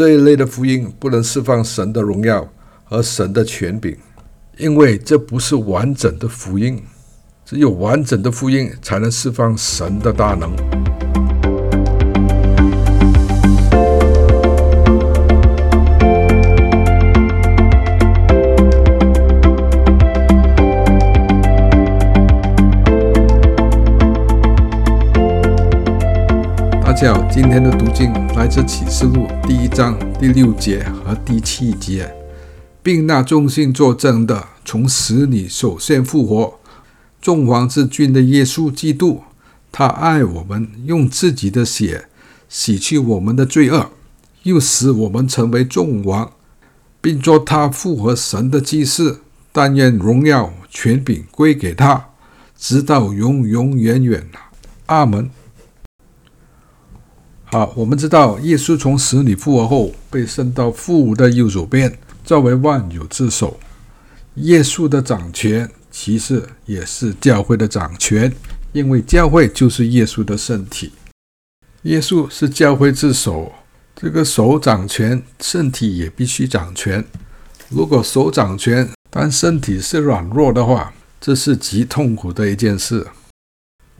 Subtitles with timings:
[0.00, 2.50] 这一类的福音不能释放神的荣耀
[2.84, 3.94] 和神的权柄，
[4.56, 6.82] 因为这不是完整的福音。
[7.44, 10.89] 只有完整的福音才能释放神的大能。
[26.90, 32.12] 大家好，今天的读经来自启示录第一章第六节和第七节，
[32.82, 36.58] 并那众信作证的，从死里首先复活，
[37.22, 39.22] 众王之君的耶稣基督，
[39.70, 42.08] 他爱我们，用自己的血
[42.48, 43.92] 洗去我们的罪恶，
[44.42, 46.32] 又使我们成为众王，
[47.00, 49.20] 并作他复活神的祭司。
[49.52, 52.06] 但愿荣耀权柄归给他，
[52.58, 54.26] 直到永永远远。
[54.86, 55.30] 阿门。
[57.52, 63.58] 好，我们知道耶稣从死里复活后，被升到父的右手边，作为万有之首。
[64.36, 68.32] 耶稣的掌权其实也是教会的掌权，
[68.70, 70.92] 因为教会就是耶稣的身体。
[71.82, 73.50] 耶稣是教会之首，
[73.96, 77.04] 这个手掌权，身体也必须掌权。
[77.68, 83.04] 如果手掌权，但身体是软弱的话，这是极痛苦的一件事。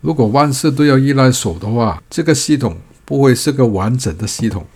[0.00, 2.78] 如果万事都要依赖手的话，这个系统。
[3.04, 4.66] 不会是个完整的系统。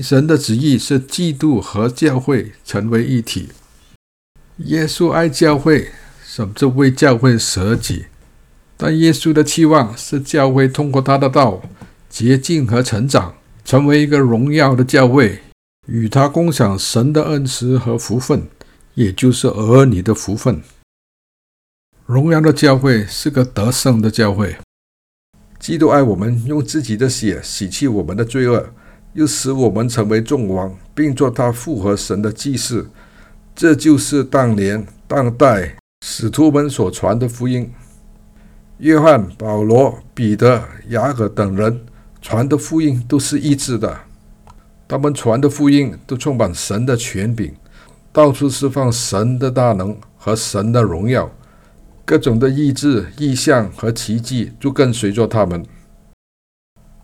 [0.00, 3.50] 神的旨意是基督和教会成为一体。
[4.58, 5.90] 耶稣爱教会，
[6.24, 8.06] 甚至为教会舍己。
[8.76, 11.62] 但耶稣的期望是教会通过他的道
[12.08, 15.40] 洁净和成长，成为一个荣耀的教会，
[15.86, 18.48] 与他共享神的恩赐和福分，
[18.94, 20.62] 也就是儿女的福分。
[22.06, 24.56] 荣耀的教会是个得胜的教会。
[25.62, 28.68] 基督爱我们，用自己的血洗去我们的罪恶，
[29.12, 32.90] 又使我们成为众王，并做他复活神的祭司。
[33.54, 37.70] 这就是当年当代使徒们所传的福音。
[38.78, 41.80] 约翰、保罗、彼得、雅各等人
[42.20, 43.96] 传的福音都是一致的，
[44.88, 47.54] 他们传的福音都充满神的权柄，
[48.12, 51.30] 到处释放神的大能和神的荣耀。
[52.04, 55.64] 各种的意志、意象和奇迹就跟随着他们。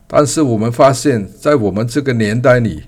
[0.07, 2.85] 但是我们发现，在我们这个年代里，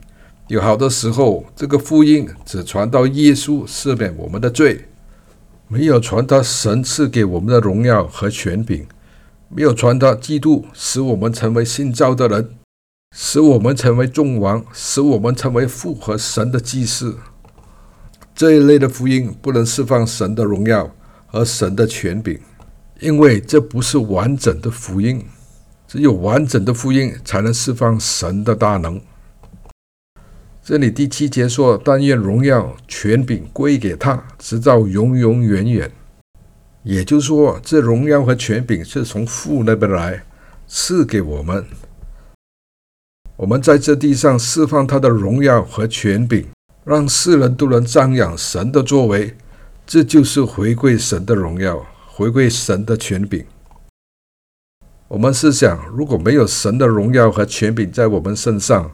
[0.48, 4.86] 有好多时候，这个福音只传到耶稣赦免我们的罪，
[5.68, 8.86] 没有传到神赐给我们的荣耀和权柄，
[9.48, 12.56] 没有传到基督使我们成为新造的人，
[13.14, 17.18] 使我们成为众王，使我们成为复合神的祭司。
[18.34, 20.90] 这一类的福音不能释放神的荣耀。
[21.30, 22.40] 和神的权柄，
[22.98, 25.24] 因为这不是完整的福音，
[25.86, 29.00] 只有完整的福音才能释放神的大能。
[30.62, 35.90] 这里第七节说：“但愿荣耀权柄归给他，直到永永远远。”
[36.82, 40.24] 也就是说，这荣耀和权柄是从父那边来
[40.66, 41.64] 赐给我们。
[43.36, 46.46] 我们在这地上释放他的荣耀和权柄，
[46.84, 49.36] 让世人都能瞻仰神的作为。
[49.90, 53.44] 这就是回归神的荣耀，回归神的权柄。
[55.08, 58.88] 我们试想，如果没有神的荣耀和权柄在我们身上，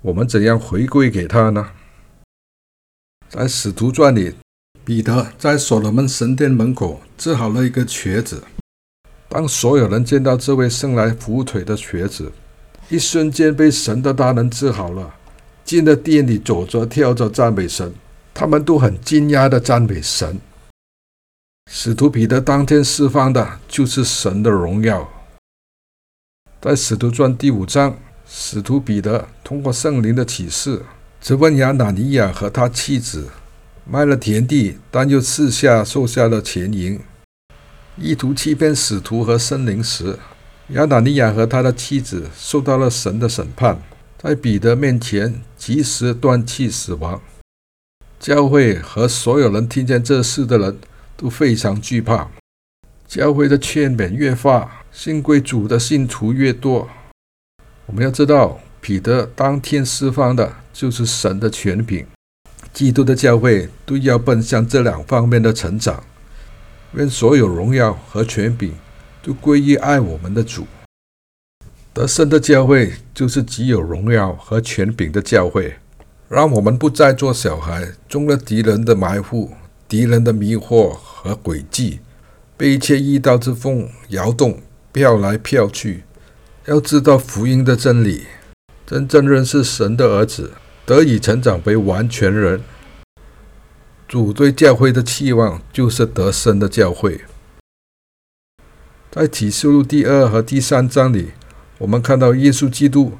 [0.00, 1.68] 我们怎样回归给他呢？
[3.28, 4.34] 在使徒传里，
[4.84, 8.42] 彼得在所罗门神殿门口治好了一个瘸子。
[9.28, 12.32] 当所有人见到这位生来扶腿的瘸子，
[12.88, 15.14] 一瞬间被神的大能治好了，
[15.64, 17.94] 进了殿里走着跳着赞美神。
[18.34, 20.40] 他们都很惊讶的赞美神。
[21.70, 25.08] 使徒彼得当天释放的就是神的荣耀。
[26.60, 27.96] 在使徒传第五章，
[28.28, 30.82] 使徒彼得通过圣灵的启示，
[31.20, 33.28] 质问亚拿尼亚和他妻子
[33.84, 37.00] 卖了田地，但又私下收下了钱银，
[37.96, 40.18] 意图欺骗使徒和圣灵时，
[40.68, 43.82] 亚拿尼亚和他的妻子受到了神的审判，
[44.18, 47.20] 在彼得面前及时断气死亡。
[48.22, 50.78] 教会和所有人听见这事的人
[51.16, 52.30] 都非常惧怕。
[53.08, 56.88] 教会的劝勉越发，信归主的信徒越多。
[57.84, 62.06] 我们要知道，彼得当天释放的就是神的权柄。
[62.72, 66.04] 基督的教会都要奔向这两方面的成长。
[66.92, 68.72] 愿所有荣耀和权柄
[69.20, 70.64] 都归于爱我们的主。
[71.92, 75.74] 得胜的教会就是极有荣耀和权柄的教会。
[76.32, 79.50] 让我们不再做小孩，中了敌人的埋伏、
[79.86, 82.00] 敌人的迷惑和诡计，
[82.56, 84.58] 被一切异道之风摇动、
[84.92, 86.04] 飘来飘去。
[86.64, 88.22] 要知道福音的真理，
[88.86, 90.52] 真正认识神的儿子，
[90.86, 92.62] 得以成长为完全人。
[94.08, 97.20] 主对教会的期望就是得生的教会。
[99.10, 101.32] 在启示录第二和第三章里，
[101.76, 103.18] 我们看到耶稣基督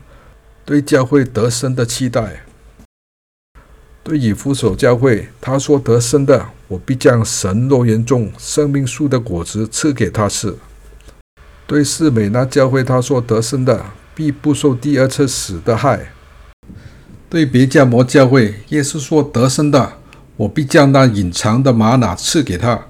[0.64, 2.46] 对教会得生的期待。
[4.04, 10.56] 对以弗所教会，他说：“得生的，我必将神诺言中生命树的果子赐给他吃。”
[11.68, 16.12] 对士美那教会，他说：“得生的，必不受第二次死的害。”
[17.30, 19.92] 对别迦摩教会，耶稣说：“得生的，
[20.36, 22.86] 我必将那隐藏的玛哪赐给他，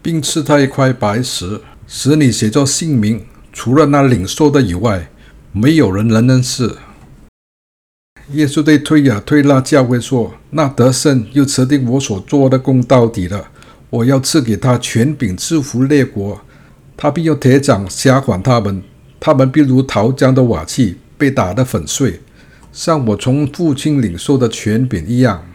[0.00, 5.10] 并赐他一块白石，使你写作姓名，除了那领受的以外，
[5.52, 6.76] 没有人能认识。”
[8.32, 13.48] 耶稣对推雅推拉教会说：“那得胜又持定我所做的工到底了，
[13.88, 16.40] 我要赐给他权柄制服列国，
[16.96, 18.82] 他必用铁掌辖管他们，
[19.20, 22.20] 他们必如陶浆的瓦器，被打得粉碎，
[22.72, 25.46] 像我从父亲领受的权柄一样。”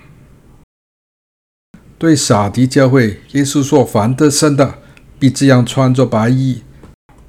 [1.99, 4.75] 对撒狄教会，耶稣说：“凡得胜的，
[5.19, 6.61] 必这样穿着白衣，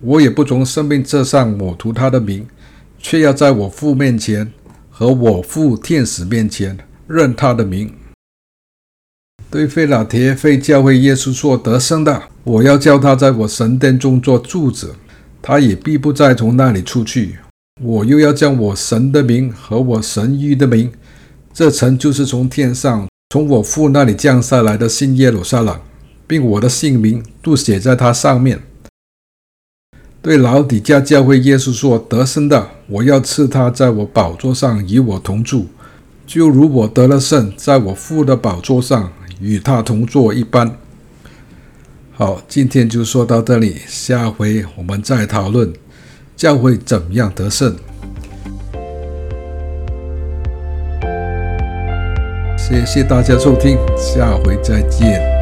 [0.01, 2.47] 我也不从生命册上抹除他的名，
[3.01, 4.53] 却要在我父面前。”
[4.95, 6.77] 和我父天使面前
[7.09, 7.91] 认他的名。
[9.51, 14.95] 对费拉铁非教会，耶稣说：“得胜的，我要叫他在我神殿中做柱子，
[15.41, 17.39] 他也必不再从那里出去。
[17.81, 20.93] 我又要将我神的名和我神諭的名，
[21.53, 25.81] 这城就是从天上从我父那里降下来的新耶路撒冷，
[26.27, 28.61] 并我的姓名都写在它上面。”
[30.23, 35.67] 对老底嘉教会，耶稣说：“得胜的，我要赐他在我宝座上与我同住，
[36.25, 39.11] 就如我得了胜，在我父的宝座上
[39.41, 40.77] 与他同坐一般。”
[42.15, 45.73] 好，今天就说到这里，下回我们再讨论
[46.37, 47.75] 教会怎样得胜。
[52.57, 55.42] 谢谢大家收听，下回再见。